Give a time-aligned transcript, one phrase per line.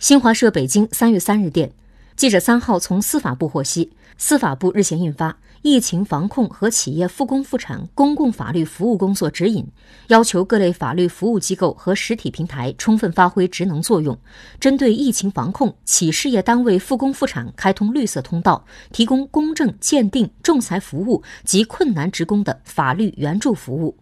[0.00, 1.70] 新华社北京三月三日电
[2.16, 9.62] 记者三号从司法部获悉司法部日前印发疫情防控和企业复工复产公共法律服务工作指引
[10.06, 14.18] 要求各类法律服务机构和实体平台充分发挥职能作用
[14.58, 23.99] 针对疫情防控企事业单位复工复产开通绿色通道提供公证鉴定仲裁服务及困难职工的法律援助服务。